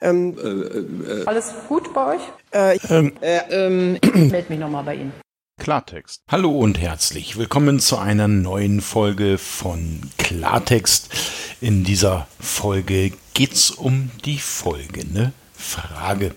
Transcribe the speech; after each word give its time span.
Ähm, 0.00 0.36
äh, 0.38 1.24
Alles 1.24 1.54
gut 1.68 1.94
bei 1.94 2.16
euch? 2.16 2.22
Äh, 2.50 2.78
ähm, 2.90 3.12
äh, 3.22 3.38
ähm, 3.50 3.98
ich 4.02 4.30
melde 4.30 4.50
mich 4.50 4.58
nochmal 4.58 4.84
bei 4.84 4.94
Ihnen. 4.96 5.12
Klartext. 5.58 6.20
Hallo 6.30 6.50
und 6.50 6.78
herzlich 6.78 7.38
willkommen 7.38 7.80
zu 7.80 7.96
einer 7.96 8.28
neuen 8.28 8.82
Folge 8.82 9.38
von 9.38 10.02
Klartext. 10.18 11.08
In 11.62 11.82
dieser 11.82 12.28
Folge 12.38 13.12
geht's 13.32 13.70
um 13.70 14.10
die 14.26 14.38
folgende 14.38 15.32
Frage. 15.54 16.34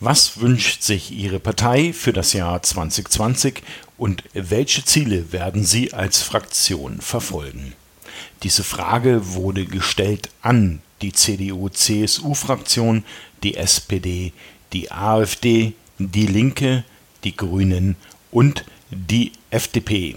Was 0.00 0.40
wünscht 0.40 0.82
sich 0.82 1.12
Ihre 1.12 1.38
Partei 1.38 1.92
für 1.92 2.14
das 2.14 2.32
Jahr 2.32 2.62
2020 2.62 3.62
und 3.98 4.24
welche 4.32 4.86
Ziele 4.86 5.32
werden 5.32 5.64
Sie 5.64 5.92
als 5.92 6.22
Fraktion 6.22 7.02
verfolgen? 7.02 7.74
Diese 8.42 8.64
Frage 8.64 9.34
wurde 9.34 9.66
gestellt 9.66 10.30
an 10.40 10.80
die 11.02 11.12
CDU-CSU-Fraktion, 11.12 13.04
die 13.42 13.56
SPD, 13.56 14.32
die 14.72 14.90
AfD, 14.90 15.74
die 15.98 16.26
Linke, 16.26 16.84
die 17.24 17.36
Grünen 17.36 17.96
und 18.30 18.64
die 18.90 19.32
FDP. 19.50 20.16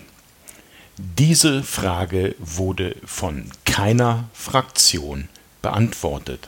Diese 0.98 1.64
Frage 1.64 2.36
wurde 2.40 2.96
von 3.04 3.50
keiner 3.66 4.30
Fraktion 4.34 5.28
beantwortet. 5.62 6.48